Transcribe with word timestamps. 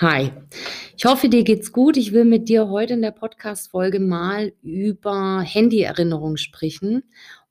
Hi, 0.00 0.30
ich 0.96 1.06
hoffe, 1.06 1.28
dir 1.28 1.42
geht's 1.42 1.72
gut. 1.72 1.96
Ich 1.96 2.12
will 2.12 2.24
mit 2.24 2.48
dir 2.48 2.68
heute 2.68 2.92
in 2.94 3.02
der 3.02 3.10
Podcast-Folge 3.10 3.98
mal 3.98 4.52
über 4.62 5.40
Handy-Erinnerung 5.40 6.36
sprechen. 6.36 7.02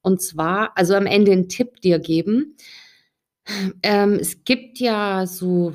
Und 0.02 0.22
zwar, 0.22 0.72
also 0.78 0.96
am 0.96 1.08
Ende 1.08 1.34
einen 1.34 1.50
Tipp 1.50 1.82
dir 1.82 2.00
geben. 2.00 2.56
Ähm, 3.84 4.14
es 4.14 4.46
gibt 4.46 4.80
ja 4.80 5.26
so 5.28 5.74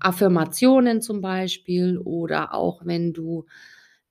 Affirmationen 0.00 1.02
zum 1.02 1.20
Beispiel 1.20 1.98
oder 1.98 2.54
auch 2.54 2.86
wenn 2.86 3.12
du 3.12 3.44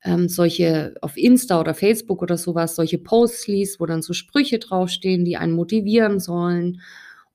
ähm, 0.04 0.30
solche 0.30 0.94
auf 1.02 1.18
Insta 1.18 1.60
oder 1.60 1.74
Facebook 1.74 2.22
oder 2.22 2.38
sowas, 2.38 2.76
solche 2.76 3.00
Posts 3.00 3.48
liest, 3.48 3.80
wo 3.80 3.88
dann 3.88 4.04
so 4.04 4.14
Sprüche 4.14 4.60
draufstehen, 4.60 5.26
die 5.26 5.38
einen 5.38 5.54
motivieren 5.54 6.20
sollen 6.20 6.80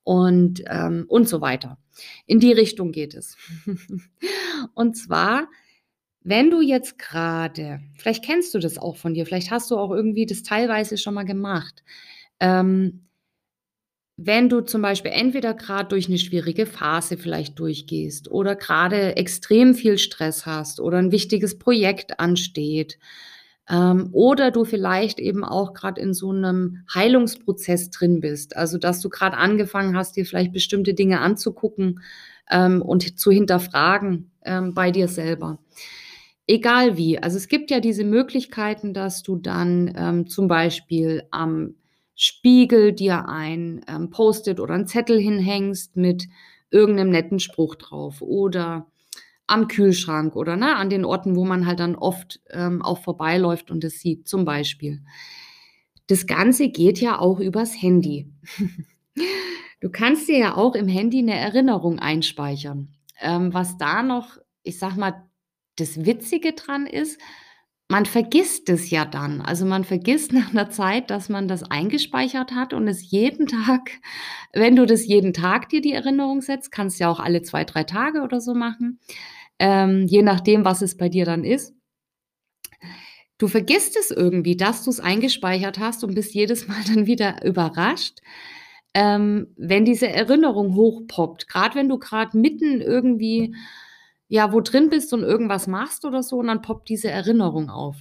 und, 0.04 0.62
ähm, 0.66 1.04
und 1.08 1.28
so 1.28 1.40
weiter. 1.40 1.78
In 2.26 2.40
die 2.40 2.52
Richtung 2.52 2.92
geht 2.92 3.14
es. 3.14 3.36
und 4.74 4.96
zwar, 4.96 5.48
wenn 6.20 6.50
du 6.50 6.60
jetzt 6.60 6.98
gerade, 6.98 7.80
vielleicht 7.96 8.24
kennst 8.24 8.54
du 8.54 8.58
das 8.58 8.78
auch 8.78 8.96
von 8.96 9.14
dir, 9.14 9.26
vielleicht 9.26 9.50
hast 9.50 9.70
du 9.70 9.76
auch 9.76 9.90
irgendwie 9.90 10.26
das 10.26 10.42
teilweise 10.42 10.96
schon 10.98 11.14
mal 11.14 11.24
gemacht. 11.24 11.82
Ähm, 12.40 13.06
wenn 14.16 14.48
du 14.48 14.60
zum 14.60 14.82
Beispiel 14.82 15.10
entweder 15.10 15.54
gerade 15.54 15.88
durch 15.88 16.06
eine 16.06 16.18
schwierige 16.18 16.66
Phase 16.66 17.16
vielleicht 17.16 17.58
durchgehst 17.58 18.30
oder 18.30 18.54
gerade 18.54 19.16
extrem 19.16 19.74
viel 19.74 19.98
Stress 19.98 20.46
hast 20.46 20.80
oder 20.80 20.98
ein 20.98 21.12
wichtiges 21.12 21.58
Projekt 21.58 22.20
ansteht 22.20 22.98
ähm, 23.68 24.08
oder 24.12 24.50
du 24.50 24.64
vielleicht 24.64 25.20
eben 25.20 25.44
auch 25.44 25.72
gerade 25.74 26.00
in 26.00 26.14
so 26.14 26.30
einem 26.30 26.84
Heilungsprozess 26.92 27.90
drin 27.90 28.20
bist, 28.20 28.56
also 28.56 28.78
dass 28.78 29.00
du 29.00 29.08
gerade 29.08 29.36
angefangen 29.36 29.96
hast, 29.96 30.16
dir 30.16 30.26
vielleicht 30.26 30.52
bestimmte 30.52 30.94
Dinge 30.94 31.20
anzugucken 31.20 32.00
ähm, 32.50 32.82
und 32.82 33.18
zu 33.18 33.30
hinterfragen 33.30 34.30
ähm, 34.44 34.74
bei 34.74 34.90
dir 34.90 35.08
selber. 35.08 35.58
Egal 36.46 36.96
wie. 36.96 37.18
Also 37.18 37.36
es 37.36 37.48
gibt 37.48 37.70
ja 37.70 37.80
diese 37.80 38.04
Möglichkeiten, 38.04 38.94
dass 38.94 39.22
du 39.22 39.36
dann 39.36 39.92
ähm, 39.96 40.26
zum 40.26 40.48
Beispiel 40.48 41.22
am 41.30 41.76
Spiegel 42.14 42.92
dir 42.92 43.28
ein 43.28 43.80
ähm, 43.88 44.10
Post-it 44.10 44.60
oder 44.60 44.74
ein 44.74 44.86
Zettel 44.86 45.18
hinhängst 45.18 45.96
mit 45.96 46.28
irgendeinem 46.70 47.10
netten 47.10 47.38
Spruch 47.38 47.76
drauf 47.76 48.22
oder 48.22 48.91
am 49.52 49.68
Kühlschrank 49.68 50.34
oder 50.34 50.56
ne, 50.56 50.76
an 50.76 50.90
den 50.90 51.04
Orten, 51.04 51.36
wo 51.36 51.44
man 51.44 51.66
halt 51.66 51.80
dann 51.80 51.94
oft 51.94 52.40
ähm, 52.50 52.82
auch 52.82 52.98
vorbeiläuft 52.98 53.70
und 53.70 53.84
es 53.84 54.00
sieht, 54.00 54.26
zum 54.26 54.44
Beispiel. 54.44 55.02
Das 56.06 56.26
Ganze 56.26 56.68
geht 56.70 57.00
ja 57.00 57.18
auch 57.18 57.38
übers 57.38 57.80
Handy. 57.80 58.32
du 59.80 59.90
kannst 59.90 60.28
dir 60.28 60.38
ja 60.38 60.56
auch 60.56 60.74
im 60.74 60.88
Handy 60.88 61.18
eine 61.18 61.36
Erinnerung 61.36 61.98
einspeichern. 61.98 62.94
Ähm, 63.20 63.52
was 63.52 63.76
da 63.76 64.02
noch, 64.02 64.38
ich 64.62 64.78
sag 64.78 64.96
mal, 64.96 65.28
das 65.76 66.04
Witzige 66.04 66.52
dran 66.52 66.86
ist, 66.86 67.20
man 67.92 68.06
vergisst 68.06 68.70
es 68.70 68.88
ja 68.88 69.04
dann. 69.04 69.42
Also 69.42 69.66
man 69.66 69.84
vergisst 69.84 70.32
nach 70.32 70.50
einer 70.50 70.70
Zeit, 70.70 71.10
dass 71.10 71.28
man 71.28 71.46
das 71.46 71.62
eingespeichert 71.62 72.52
hat 72.52 72.72
und 72.72 72.88
es 72.88 73.10
jeden 73.10 73.46
Tag, 73.46 73.90
wenn 74.54 74.76
du 74.76 74.86
das 74.86 75.06
jeden 75.06 75.34
Tag 75.34 75.68
dir 75.68 75.82
die 75.82 75.92
Erinnerung 75.92 76.40
setzt, 76.40 76.72
kannst 76.72 76.98
du 76.98 77.04
ja 77.04 77.10
auch 77.10 77.20
alle 77.20 77.42
zwei, 77.42 77.64
drei 77.64 77.84
Tage 77.84 78.22
oder 78.22 78.40
so 78.40 78.54
machen, 78.54 78.98
ähm, 79.62 80.06
je 80.06 80.22
nachdem, 80.22 80.64
was 80.64 80.82
es 80.82 80.96
bei 80.96 81.08
dir 81.08 81.24
dann 81.24 81.44
ist. 81.44 81.72
Du 83.38 83.46
vergisst 83.46 83.96
es 83.96 84.10
irgendwie, 84.10 84.56
dass 84.56 84.84
du 84.84 84.90
es 84.90 85.00
eingespeichert 85.00 85.78
hast 85.78 86.02
und 86.04 86.14
bist 86.14 86.34
jedes 86.34 86.66
Mal 86.68 86.82
dann 86.86 87.06
wieder 87.06 87.44
überrascht, 87.44 88.18
ähm, 88.94 89.54
wenn 89.56 89.84
diese 89.84 90.08
Erinnerung 90.08 90.74
hochpoppt. 90.74 91.48
Gerade 91.48 91.76
wenn 91.76 91.88
du 91.88 91.98
gerade 91.98 92.36
mitten 92.36 92.80
irgendwie 92.80 93.54
ja, 94.32 94.50
wo 94.50 94.62
drin 94.62 94.88
bist 94.88 95.12
und 95.12 95.24
irgendwas 95.24 95.66
machst 95.66 96.06
oder 96.06 96.22
so 96.22 96.38
und 96.38 96.46
dann 96.46 96.62
poppt 96.62 96.88
diese 96.88 97.10
Erinnerung 97.10 97.68
auf. 97.68 97.96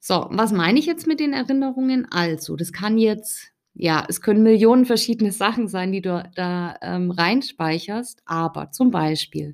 So, 0.00 0.28
was 0.30 0.50
meine 0.50 0.78
ich 0.78 0.86
jetzt 0.86 1.06
mit 1.06 1.20
den 1.20 1.34
Erinnerungen? 1.34 2.06
Also, 2.10 2.56
das 2.56 2.72
kann 2.72 2.96
jetzt, 2.96 3.52
ja, 3.74 4.02
es 4.08 4.22
können 4.22 4.42
Millionen 4.42 4.86
verschiedene 4.86 5.32
Sachen 5.44 5.68
sein, 5.68 5.92
die 5.92 6.00
du 6.00 6.26
da 6.34 6.76
ähm, 6.80 7.10
reinspeicherst, 7.10 8.22
aber 8.24 8.70
zum 8.70 8.90
Beispiel, 8.90 9.52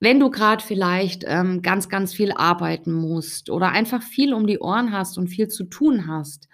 wenn 0.00 0.18
du 0.18 0.30
gerade 0.30 0.64
vielleicht 0.64 1.24
ähm, 1.26 1.62
ganz, 1.62 1.88
ganz 1.88 2.12
viel 2.14 2.32
arbeiten 2.32 2.92
musst 2.92 3.50
oder 3.50 3.70
einfach 3.70 4.02
viel 4.02 4.32
um 4.32 4.46
die 4.46 4.58
Ohren 4.58 4.92
hast 4.92 5.18
und 5.18 5.28
viel 5.28 5.48
zu 5.48 5.64
tun 5.64 6.08
hast 6.08 6.48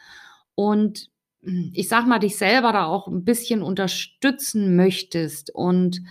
und 0.56 1.10
hm, 1.42 1.70
ich 1.72 1.88
sag 1.88 2.06
mal, 2.06 2.18
dich 2.18 2.36
selber 2.36 2.72
da 2.72 2.84
auch 2.84 3.06
ein 3.06 3.24
bisschen 3.24 3.62
unterstützen 3.62 4.74
möchtest 4.76 5.54
und 5.54 6.02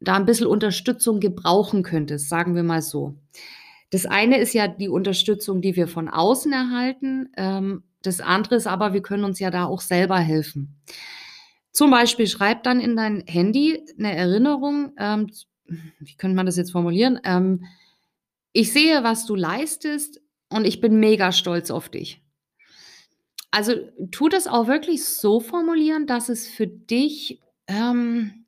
da 0.00 0.14
ein 0.16 0.26
bisschen 0.26 0.48
Unterstützung 0.48 1.20
gebrauchen 1.20 1.82
könntest, 1.84 2.28
sagen 2.28 2.56
wir 2.56 2.64
mal 2.64 2.82
so. 2.82 3.14
Das 3.90 4.06
eine 4.06 4.38
ist 4.38 4.52
ja 4.52 4.66
die 4.66 4.88
Unterstützung, 4.88 5.62
die 5.62 5.76
wir 5.76 5.86
von 5.86 6.08
außen 6.08 6.52
erhalten. 6.52 7.30
Ähm, 7.36 7.84
das 8.02 8.20
andere 8.20 8.56
ist 8.56 8.66
aber, 8.66 8.92
wir 8.92 9.02
können 9.02 9.24
uns 9.24 9.38
ja 9.38 9.50
da 9.50 9.64
auch 9.64 9.80
selber 9.80 10.18
helfen. 10.18 10.76
Zum 11.70 11.90
Beispiel 11.90 12.26
schreib 12.26 12.64
dann 12.64 12.80
in 12.80 12.96
dein 12.96 13.22
Handy 13.26 13.84
eine 13.98 14.14
Erinnerung, 14.14 14.92
ähm, 14.98 15.28
wie 15.66 16.14
könnte 16.16 16.36
man 16.36 16.46
das 16.46 16.56
jetzt 16.56 16.72
formulieren? 16.72 17.20
Ähm, 17.24 17.64
ich 18.52 18.72
sehe, 18.72 19.02
was 19.02 19.26
du 19.26 19.34
leistest 19.34 20.20
und 20.48 20.64
ich 20.64 20.80
bin 20.80 21.00
mega 21.00 21.32
stolz 21.32 21.70
auf 21.70 21.88
dich. 21.88 22.22
Also 23.50 23.74
tu 24.10 24.28
das 24.28 24.46
auch 24.46 24.66
wirklich 24.66 25.04
so 25.04 25.40
formulieren, 25.40 26.06
dass 26.06 26.28
es 26.28 26.48
für 26.48 26.66
dich 26.66 27.40
ähm, 27.68 28.44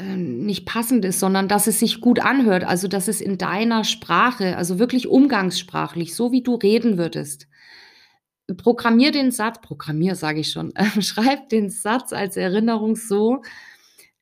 ähm, 0.00 0.46
nicht 0.46 0.66
passend 0.66 1.04
ist, 1.04 1.20
sondern 1.20 1.48
dass 1.48 1.66
es 1.66 1.78
sich 1.78 2.00
gut 2.00 2.20
anhört, 2.20 2.64
also 2.64 2.88
dass 2.88 3.08
es 3.08 3.20
in 3.20 3.38
deiner 3.38 3.84
Sprache, 3.84 4.56
also 4.56 4.78
wirklich 4.78 5.08
umgangssprachlich, 5.08 6.14
so 6.14 6.32
wie 6.32 6.42
du 6.42 6.54
reden 6.54 6.96
würdest. 6.96 7.48
Programmier 8.56 9.12
den 9.12 9.30
Satz, 9.30 9.60
programmier 9.60 10.14
sage 10.14 10.40
ich 10.40 10.50
schon, 10.50 10.74
äh, 10.74 10.84
schreib 11.02 11.48
den 11.50 11.70
Satz 11.70 12.12
als 12.12 12.36
Erinnerung 12.36 12.96
so 12.96 13.42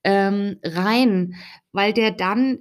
ähm, 0.09 0.59
rein, 0.65 1.35
weil 1.73 1.93
der 1.93 2.13
dann, 2.13 2.61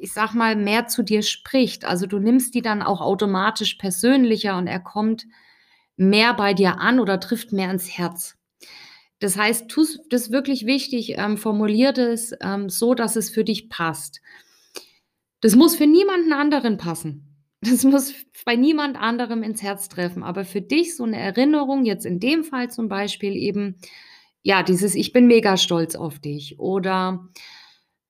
ich 0.00 0.14
sag 0.14 0.32
mal, 0.32 0.56
mehr 0.56 0.86
zu 0.86 1.02
dir 1.02 1.22
spricht. 1.22 1.84
Also 1.84 2.06
du 2.06 2.18
nimmst 2.18 2.54
die 2.54 2.62
dann 2.62 2.80
auch 2.80 3.02
automatisch 3.02 3.74
persönlicher 3.74 4.56
und 4.56 4.66
er 4.66 4.80
kommt 4.80 5.26
mehr 5.96 6.32
bei 6.32 6.54
dir 6.54 6.80
an 6.80 7.00
oder 7.00 7.20
trifft 7.20 7.52
mehr 7.52 7.70
ins 7.70 7.98
Herz. 7.98 8.38
Das 9.18 9.36
heißt, 9.36 9.68
tu 9.68 9.84
das 10.08 10.32
wirklich 10.32 10.64
wichtig, 10.64 11.18
ähm, 11.18 11.36
formulier 11.36 11.92
das 11.92 12.32
ähm, 12.40 12.70
so, 12.70 12.94
dass 12.94 13.14
es 13.14 13.28
für 13.28 13.44
dich 13.44 13.68
passt. 13.68 14.22
Das 15.40 15.56
muss 15.56 15.76
für 15.76 15.86
niemanden 15.86 16.32
anderen 16.32 16.78
passen. 16.78 17.28
Das 17.60 17.84
muss 17.84 18.14
bei 18.46 18.56
niemand 18.56 18.96
anderem 18.96 19.42
ins 19.42 19.62
Herz 19.62 19.90
treffen. 19.90 20.22
Aber 20.22 20.44
für 20.44 20.62
dich 20.62 20.96
so 20.96 21.04
eine 21.04 21.18
Erinnerung, 21.18 21.84
jetzt 21.84 22.06
in 22.06 22.20
dem 22.20 22.42
Fall 22.42 22.70
zum 22.70 22.88
Beispiel 22.88 23.34
eben, 23.36 23.76
ja, 24.44 24.62
dieses 24.62 24.94
Ich 24.94 25.12
bin 25.12 25.26
mega 25.26 25.56
stolz 25.56 25.96
auf 25.96 26.20
dich 26.20 26.60
oder 26.60 27.28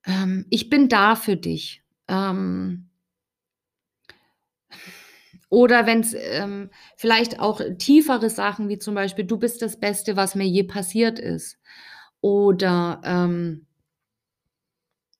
ähm, 0.05 0.47
ich 0.51 0.69
bin 0.69 0.89
da 0.89 1.15
für 1.15 1.37
dich. 1.37 1.83
Ähm, 2.09 2.91
oder 5.49 5.87
wenn 5.87 6.01
es 6.01 6.13
ähm, 6.13 6.71
vielleicht 6.97 7.39
auch 7.39 7.61
tiefere 7.79 8.29
Sachen 8.29 8.69
wie 8.69 8.79
zum 8.81 8.97
Beispiel, 8.97 9.25
du 9.25 9.39
bist 9.39 9.63
das 9.63 9.79
Beste, 9.79 10.17
was 10.17 10.35
mir 10.35 10.45
je 10.47 10.65
passiert 10.65 11.21
ist. 11.21 11.59
Oder 12.21 13.01
ähm, 13.05 13.67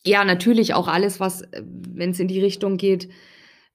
ja, 0.05 0.25
natürlich 0.25 0.75
auch 0.75 0.89
alles, 0.89 1.21
was, 1.21 1.43
äh, 1.43 1.63
wenn 1.65 2.11
es 2.11 2.19
in 2.19 2.29
die 2.29 2.41
Richtung 2.41 2.77
geht, 2.77 3.09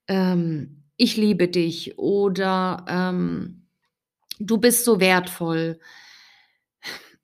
ähm, 0.09 0.83
ich 0.97 1.15
liebe 1.15 1.47
dich 1.47 1.97
oder 1.97 2.85
ähm, 2.89 3.67
du 4.39 4.57
bist 4.57 4.83
so 4.83 4.99
wertvoll. 4.99 5.79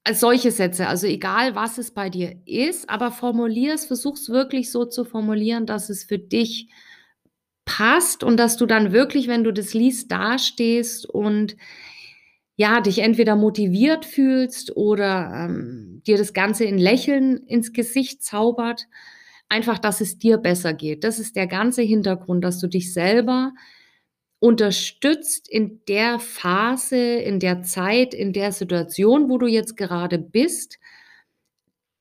Also 0.07 0.27
solche 0.27 0.51
Sätze, 0.51 0.87
also 0.87 1.07
egal 1.07 1.55
was 1.55 1.79
es 1.79 1.91
bei 1.91 2.11
dir 2.11 2.35
ist, 2.45 2.87
aber 2.91 3.11
formulier 3.11 3.73
es, 3.73 3.87
versuch 3.87 4.13
es 4.17 4.29
wirklich 4.29 4.71
so 4.71 4.85
zu 4.85 5.03
formulieren, 5.03 5.65
dass 5.65 5.89
es 5.89 6.03
für 6.03 6.19
dich 6.19 6.69
passt 7.65 8.23
und 8.23 8.37
dass 8.37 8.55
du 8.55 8.67
dann 8.67 8.91
wirklich, 8.91 9.27
wenn 9.27 9.43
du 9.43 9.51
das 9.51 9.73
liest, 9.73 10.11
dastehst 10.11 11.09
und 11.09 11.57
ja, 12.55 12.81
dich 12.81 12.99
entweder 12.99 13.35
motiviert 13.35 14.05
fühlst 14.05 14.77
oder 14.77 15.47
ähm, 15.49 16.03
dir 16.05 16.17
das 16.17 16.33
Ganze 16.33 16.65
in 16.65 16.77
Lächeln 16.77 17.37
ins 17.47 17.73
Gesicht 17.73 18.23
zaubert. 18.23 18.85
Einfach, 19.49 19.79
dass 19.79 20.01
es 20.01 20.19
dir 20.19 20.37
besser 20.37 20.73
geht. 20.75 21.03
Das 21.03 21.17
ist 21.17 21.35
der 21.35 21.47
ganze 21.47 21.81
Hintergrund, 21.81 22.43
dass 22.43 22.59
du 22.59 22.67
dich 22.67 22.93
selber 22.93 23.53
unterstützt 24.39 25.47
in 25.49 25.81
der 25.87 26.19
Phase, 26.19 26.97
in 26.97 27.39
der 27.39 27.63
Zeit, 27.63 28.13
in 28.13 28.33
der 28.33 28.51
Situation, 28.51 29.29
wo 29.29 29.37
du 29.37 29.47
jetzt 29.47 29.77
gerade 29.77 30.19
bist, 30.19 30.79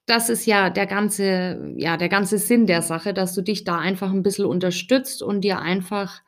das 0.06 0.28
ist 0.28 0.44
ja 0.44 0.68
der 0.68 0.86
ganze 0.86 1.72
ja, 1.76 1.96
der 1.96 2.10
ganze 2.10 2.38
Sinn 2.38 2.66
der 2.66 2.82
Sache, 2.82 3.14
dass 3.14 3.34
du 3.34 3.42
dich 3.42 3.64
da 3.64 3.78
einfach 3.78 4.12
ein 4.12 4.22
bisschen 4.22 4.44
unterstützt 4.44 5.22
und 5.22 5.42
dir 5.42 5.60
einfach, 5.60 6.22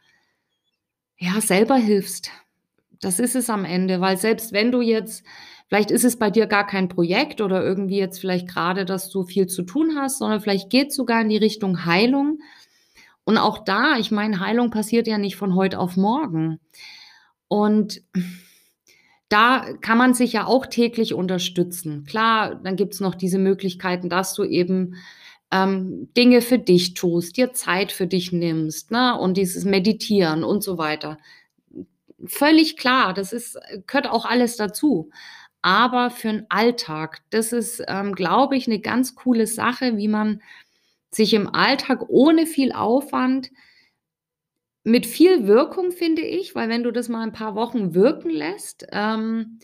ja, 1.18 1.40
selber 1.40 1.76
hilfst. 1.76 2.30
Das 3.00 3.18
ist 3.18 3.36
es 3.36 3.50
am 3.50 3.66
Ende, 3.66 4.00
weil 4.00 4.16
selbst 4.16 4.52
wenn 4.52 4.72
du 4.72 4.80
jetzt 4.80 5.24
Vielleicht 5.68 5.90
ist 5.90 6.04
es 6.04 6.16
bei 6.16 6.30
dir 6.30 6.46
gar 6.46 6.66
kein 6.66 6.88
Projekt 6.88 7.40
oder 7.40 7.62
irgendwie 7.62 7.98
jetzt 7.98 8.20
vielleicht 8.20 8.48
gerade, 8.48 8.84
dass 8.84 9.10
du 9.10 9.24
viel 9.24 9.48
zu 9.48 9.62
tun 9.62 9.96
hast, 9.96 10.18
sondern 10.18 10.40
vielleicht 10.40 10.70
geht 10.70 10.90
es 10.90 10.96
sogar 10.96 11.20
in 11.20 11.28
die 11.28 11.36
Richtung 11.36 11.84
Heilung. 11.84 12.38
Und 13.26 13.38
auch 13.38 13.64
da, 13.64 13.99
ich 13.99 14.12
meine, 14.12 14.38
Heilung 14.38 14.70
passiert 14.70 15.08
ja 15.08 15.19
nicht 15.19 15.34
von 15.34 15.56
heute 15.56 15.81
auf 15.81 15.96
morgen. 15.96 16.61
Und 17.49 18.02
da 19.28 19.67
kann 19.81 19.99
man 19.99 20.14
sich 20.14 20.32
ja 20.32 20.46
auch 20.46 20.64
täglich 20.67 21.12
unterstützen. 21.12 22.05
Klar, 22.05 22.55
dann 22.55 22.76
gibt 22.76 22.94
es 22.94 23.00
noch 23.00 23.17
diese 23.17 23.38
Möglichkeiten, 23.38 24.08
dass 24.08 24.34
du 24.34 24.44
eben 24.44 24.94
ähm, 25.50 26.08
Dinge 26.17 26.40
für 26.40 26.61
dich 26.61 26.94
tust, 26.94 27.37
dir 27.37 27.52
Zeit 27.52 27.90
für 27.90 28.06
dich 28.06 28.31
nimmst, 28.31 28.93
ne? 28.93 29.19
Und 29.19 29.37
dieses 29.37 29.64
Meditieren 29.64 30.44
und 30.44 30.62
so 30.62 30.78
weiter. 30.78 31.19
Völlig 32.26 32.76
klar, 32.76 33.12
das 33.12 33.32
ist, 33.32 33.58
gehört 33.88 34.08
auch 34.08 34.25
alles 34.25 34.56
dazu. 34.56 35.11
Aber 35.62 36.11
für 36.11 36.28
den 36.28 36.46
Alltag, 36.49 37.23
das 37.31 37.52
ist, 37.52 37.82
ähm, 37.88 38.14
glaube 38.14 38.56
ich, 38.56 38.69
eine 38.69 38.78
ganz 38.78 39.17
coole 39.17 39.49
Sache, 39.49 39.96
wie 39.96 40.06
man 40.06 40.40
sich 41.10 41.34
im 41.34 41.52
Alltag 41.54 42.04
ohne 42.08 42.46
viel 42.46 42.72
Aufwand 42.72 43.50
mit 44.84 45.04
viel 45.06 45.46
Wirkung, 45.46 45.90
finde 45.90 46.22
ich, 46.22 46.54
weil 46.54 46.68
wenn 46.68 46.84
du 46.84 46.92
das 46.92 47.08
mal 47.08 47.22
ein 47.22 47.32
paar 47.32 47.56
Wochen 47.56 47.94
wirken 47.94 48.30
lässt, 48.30 48.86
ähm, 48.92 49.58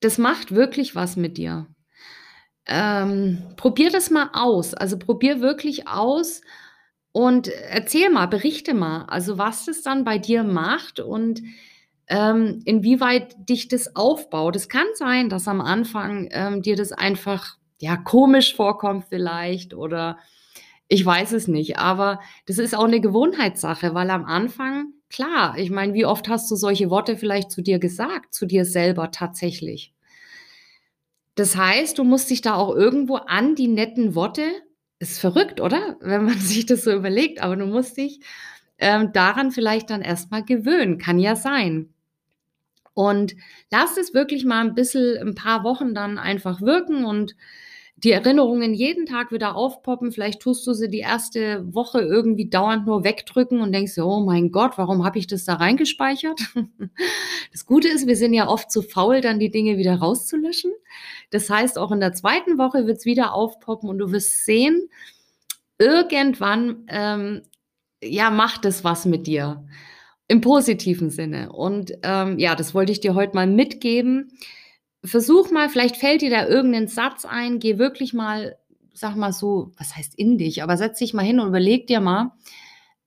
das 0.00 0.16
macht 0.16 0.54
wirklich 0.54 0.94
was 0.94 1.16
mit 1.16 1.36
dir. 1.36 1.66
Ähm, 2.66 3.42
probier 3.56 3.90
das 3.90 4.10
mal 4.10 4.30
aus. 4.32 4.74
Also 4.74 4.98
probier 4.98 5.40
wirklich 5.40 5.88
aus 5.88 6.40
und 7.12 7.48
erzähl 7.48 8.10
mal, 8.10 8.26
berichte 8.26 8.74
mal, 8.74 9.04
also 9.04 9.38
was 9.38 9.66
das 9.66 9.82
dann 9.82 10.04
bei 10.04 10.18
dir 10.18 10.44
macht 10.44 11.00
und 11.00 11.42
ähm, 12.06 12.62
inwieweit 12.64 13.34
dich 13.48 13.68
das 13.68 13.96
aufbaut. 13.96 14.56
Es 14.56 14.68
kann 14.68 14.86
sein, 14.94 15.28
dass 15.28 15.48
am 15.48 15.60
Anfang 15.60 16.28
ähm, 16.30 16.62
dir 16.62 16.76
das 16.76 16.92
einfach 16.92 17.56
ja 17.80 17.96
komisch 17.96 18.54
vorkommt 18.54 19.06
vielleicht 19.08 19.74
oder 19.74 20.18
ich 20.88 21.04
weiß 21.04 21.32
es 21.32 21.48
nicht, 21.48 21.78
aber 21.78 22.20
das 22.46 22.58
ist 22.58 22.74
auch 22.74 22.84
eine 22.84 23.00
Gewohnheitssache, 23.00 23.94
weil 23.94 24.10
am 24.10 24.24
Anfang, 24.24 24.94
klar, 25.10 25.56
ich 25.58 25.70
meine, 25.70 25.94
wie 25.94 26.06
oft 26.06 26.28
hast 26.28 26.50
du 26.50 26.56
solche 26.56 26.90
Worte 26.90 27.16
vielleicht 27.16 27.50
zu 27.50 27.62
dir 27.62 27.78
gesagt, 27.78 28.34
zu 28.34 28.46
dir 28.46 28.64
selber 28.64 29.10
tatsächlich? 29.10 29.92
Das 31.34 31.56
heißt, 31.56 31.98
du 31.98 32.04
musst 32.04 32.30
dich 32.30 32.40
da 32.40 32.54
auch 32.54 32.74
irgendwo 32.74 33.16
an 33.16 33.54
die 33.54 33.68
netten 33.68 34.14
Worte 34.14 34.42
ist 34.98 35.20
verrückt, 35.20 35.60
oder? 35.60 35.96
Wenn 36.00 36.24
man 36.24 36.38
sich 36.38 36.66
das 36.66 36.84
so 36.84 36.92
überlegt, 36.92 37.42
aber 37.42 37.56
du 37.56 37.66
musst 37.66 37.96
dich 37.96 38.20
ähm, 38.78 39.12
daran 39.12 39.50
vielleicht 39.50 39.90
dann 39.90 40.02
erstmal 40.02 40.44
gewöhnen, 40.44 40.98
kann 40.98 41.18
ja 41.18 41.36
sein. 41.36 41.92
Und 42.94 43.36
lass 43.70 43.96
es 43.96 44.14
wirklich 44.14 44.44
mal 44.44 44.60
ein 44.64 44.74
bisschen, 44.74 45.18
ein 45.18 45.34
paar 45.34 45.62
Wochen 45.62 45.94
dann 45.94 46.18
einfach 46.18 46.60
wirken 46.60 47.04
und 47.04 47.36
die 48.04 48.12
Erinnerungen 48.12 48.74
jeden 48.74 49.06
Tag 49.06 49.32
wieder 49.32 49.56
aufpoppen. 49.56 50.12
Vielleicht 50.12 50.40
tust 50.40 50.64
du 50.66 50.72
sie 50.72 50.88
die 50.88 51.00
erste 51.00 51.64
Woche 51.74 52.00
irgendwie 52.00 52.48
dauernd 52.48 52.86
nur 52.86 53.02
wegdrücken 53.02 53.60
und 53.60 53.72
denkst, 53.72 53.98
oh 53.98 54.20
mein 54.20 54.52
Gott, 54.52 54.78
warum 54.78 55.04
habe 55.04 55.18
ich 55.18 55.26
das 55.26 55.44
da 55.44 55.54
reingespeichert? 55.54 56.40
Das 57.50 57.64
Gute 57.64 57.88
ist, 57.88 58.06
wir 58.06 58.16
sind 58.16 58.34
ja 58.34 58.46
oft 58.46 58.70
zu 58.70 58.82
faul, 58.82 59.20
dann 59.20 59.40
die 59.40 59.50
Dinge 59.50 59.78
wieder 59.78 59.96
rauszulöschen. 59.96 60.70
Das 61.30 61.48
heißt, 61.48 61.78
auch 61.78 61.90
in 61.90 61.98
der 61.98 62.12
zweiten 62.12 62.58
Woche 62.58 62.86
wird 62.86 62.98
es 62.98 63.04
wieder 63.04 63.32
aufpoppen 63.32 63.88
und 63.88 63.98
du 63.98 64.12
wirst 64.12 64.44
sehen, 64.44 64.90
irgendwann, 65.78 66.84
ähm, 66.88 67.42
ja, 68.02 68.30
macht 68.30 68.64
es 68.66 68.84
was 68.84 69.06
mit 69.06 69.26
dir. 69.26 69.66
Im 70.28 70.42
positiven 70.42 71.08
Sinne. 71.08 71.50
Und 71.52 71.92
ähm, 72.02 72.38
ja, 72.38 72.54
das 72.54 72.74
wollte 72.74 72.92
ich 72.92 73.00
dir 73.00 73.14
heute 73.14 73.34
mal 73.34 73.46
mitgeben 73.46 74.30
versuch 75.04 75.50
mal, 75.50 75.68
vielleicht 75.68 75.96
fällt 75.96 76.22
dir 76.22 76.30
da 76.30 76.46
irgendein 76.46 76.88
Satz 76.88 77.24
ein, 77.24 77.58
geh 77.58 77.78
wirklich 77.78 78.12
mal, 78.14 78.56
sag 78.94 79.16
mal 79.16 79.32
so, 79.32 79.72
was 79.76 79.96
heißt 79.96 80.14
in 80.16 80.38
dich, 80.38 80.62
aber 80.62 80.76
setz 80.76 80.98
dich 80.98 81.14
mal 81.14 81.24
hin 81.24 81.40
und 81.40 81.48
überleg 81.48 81.86
dir 81.86 82.00
mal, 82.00 82.32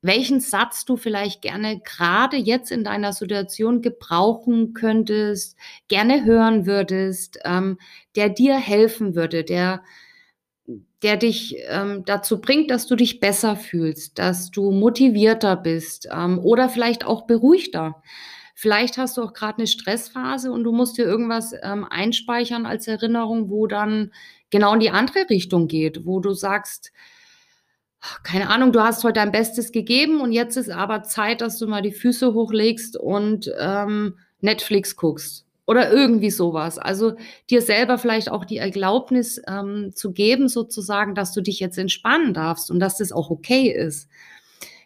welchen 0.01 0.39
Satz 0.39 0.83
du 0.85 0.97
vielleicht 0.97 1.41
gerne 1.41 1.79
gerade 1.79 2.37
jetzt 2.37 2.71
in 2.71 2.83
deiner 2.83 3.13
Situation 3.13 3.81
gebrauchen 3.81 4.73
könntest, 4.73 5.55
gerne 5.89 6.25
hören 6.25 6.65
würdest, 6.65 7.39
ähm, 7.45 7.77
der 8.15 8.29
dir 8.29 8.57
helfen 8.57 9.13
würde, 9.15 9.43
der, 9.43 9.83
der 11.03 11.17
dich 11.17 11.55
ähm, 11.67 12.03
dazu 12.05 12.41
bringt, 12.41 12.71
dass 12.71 12.87
du 12.87 12.95
dich 12.95 13.19
besser 13.19 13.55
fühlst, 13.55 14.17
dass 14.17 14.49
du 14.49 14.71
motivierter 14.71 15.55
bist 15.55 16.07
ähm, 16.11 16.39
oder 16.39 16.67
vielleicht 16.67 17.05
auch 17.05 17.27
beruhigter. 17.27 18.01
Vielleicht 18.61 18.99
hast 18.99 19.17
du 19.17 19.23
auch 19.23 19.33
gerade 19.33 19.57
eine 19.57 19.65
Stressphase 19.65 20.51
und 20.51 20.63
du 20.63 20.71
musst 20.71 20.95
dir 20.99 21.05
irgendwas 21.05 21.51
ähm, 21.63 21.83
einspeichern 21.89 22.67
als 22.67 22.87
Erinnerung, 22.87 23.49
wo 23.49 23.65
dann 23.65 24.11
genau 24.51 24.75
in 24.75 24.79
die 24.79 24.91
andere 24.91 25.27
Richtung 25.31 25.67
geht, 25.67 26.05
wo 26.05 26.19
du 26.19 26.33
sagst, 26.33 26.91
keine 28.21 28.51
Ahnung, 28.51 28.71
du 28.71 28.81
hast 28.81 29.03
heute 29.03 29.13
dein 29.13 29.31
Bestes 29.31 29.71
gegeben 29.71 30.21
und 30.21 30.31
jetzt 30.31 30.57
ist 30.57 30.69
aber 30.69 31.01
Zeit, 31.01 31.41
dass 31.41 31.57
du 31.57 31.65
mal 31.65 31.81
die 31.81 31.91
Füße 31.91 32.35
hochlegst 32.35 32.97
und 32.97 33.51
ähm, 33.59 34.19
Netflix 34.41 34.95
guckst 34.95 35.47
oder 35.65 35.91
irgendwie 35.91 36.29
sowas. 36.29 36.77
Also 36.77 37.13
dir 37.49 37.63
selber 37.63 37.97
vielleicht 37.97 38.29
auch 38.29 38.45
die 38.45 38.57
Erlaubnis 38.57 39.41
ähm, 39.47 39.89
zu 39.95 40.11
geben, 40.11 40.47
sozusagen, 40.47 41.15
dass 41.15 41.33
du 41.33 41.41
dich 41.41 41.59
jetzt 41.59 41.79
entspannen 41.79 42.35
darfst 42.35 42.69
und 42.69 42.79
dass 42.79 42.97
das 42.97 43.11
auch 43.11 43.31
okay 43.31 43.71
ist 43.71 44.07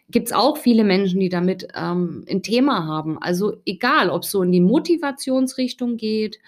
gibt 0.08 0.28
es 0.28 0.32
auch 0.32 0.56
viele 0.56 0.84
Menschen, 0.84 1.20
die 1.20 1.28
damit 1.28 1.68
ähm, 1.74 2.24
ein 2.30 2.42
Thema 2.42 2.86
haben. 2.86 3.20
Also 3.20 3.56
egal, 3.64 4.10
ob 4.10 4.22
es 4.22 4.30
so 4.30 4.42
in 4.42 4.52
die 4.52 4.60
Motivationsrichtung 4.60 5.96
geht, 5.96 6.38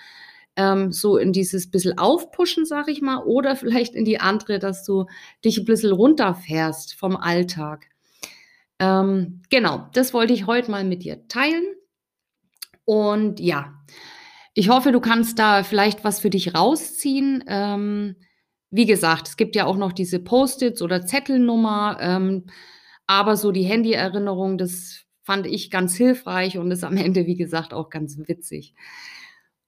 ähm, 0.57 0.93
so 0.93 1.17
in 1.17 1.33
dieses 1.33 1.71
bisschen 1.71 1.99
Aufpushen, 1.99 2.67
sag 2.67 2.89
ich 2.89 3.01
mal, 3.01 3.23
oder 3.25 3.57
vielleicht 3.57 3.95
in 3.95 4.05
die 4.05 4.21
andere, 4.21 4.59
dass 4.59 4.85
du 4.85 5.07
dich 5.45 5.59
ein 5.59 5.65
bisschen 5.65 5.93
runterfährst 5.93 6.95
vom 6.95 7.17
Alltag. 7.17 7.89
Ähm, 8.79 9.43
genau, 9.51 9.89
das 9.93 10.15
wollte 10.15 10.35
ich 10.35 10.47
heute 10.47 10.71
mal 10.71 10.85
mit 10.85 11.03
dir 11.03 11.27
teilen. 11.29 11.65
Und 12.85 13.41
ja, 13.41 13.75
ich 14.55 14.69
hoffe, 14.69 14.93
du 14.93 15.01
kannst 15.01 15.39
da 15.39 15.63
vielleicht 15.63 16.05
was 16.05 16.21
für 16.21 16.31
dich 16.31 16.55
rausziehen. 16.55 17.45
Ähm, 17.47 18.17
wie 18.71 18.87
gesagt, 18.87 19.29
es 19.29 19.37
gibt 19.37 19.57
ja 19.57 19.67
auch 19.67 19.77
noch 19.77 19.93
diese 19.93 20.19
Post-its 20.19 20.83
oder 20.83 21.07
Zettelnummer. 21.07 21.99
Ähm, 22.01 22.47
aber 23.09 23.37
so 23.37 23.51
die 23.51 23.65
Handyerinnerung, 23.65 24.59
das 24.59 25.07
fand 25.25 25.47
ich 25.47 25.71
ganz 25.71 25.97
hilfreich 25.97 26.59
und 26.59 26.71
ist 26.71 26.85
am 26.85 26.97
Ende, 26.97 27.27
wie 27.27 27.37
gesagt, 27.37 27.75
auch 27.75 27.91
ganz 27.91 28.17
witzig. 28.29 28.75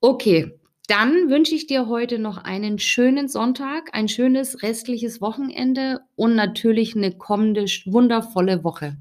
Okay, 0.00 0.60
dann 0.87 1.31
wünsche 1.31 1.54
ich 1.54 1.66
dir 1.66 1.88
heute 1.88 2.19
noch 2.19 2.38
einen 2.38 2.79
schönen 2.79 3.29
Sonntag, 3.29 3.91
ein 3.93 4.08
schönes 4.08 4.62
restliches 4.62 5.20
Wochenende 5.20 6.00
und 6.17 6.36
natürlich 6.36 6.96
eine 6.96 7.17
kommende 7.17 7.65
wundervolle 7.86 8.62
Woche. 8.62 8.96